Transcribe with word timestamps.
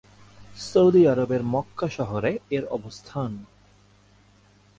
Saudi 0.61 1.01
আরবের 1.07 1.41
Mecca 1.43 1.87
শহরে 1.89 2.31
এর 2.49 2.63
অবস্থান। 2.67 3.31